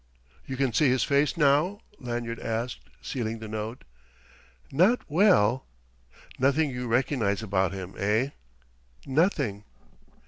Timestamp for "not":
4.71-5.01